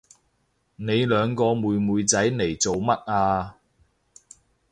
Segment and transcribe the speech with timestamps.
[0.77, 3.57] 你兩個妹妹仔嚟做乜啊？